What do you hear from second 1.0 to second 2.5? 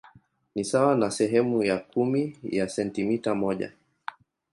sehemu ya kumi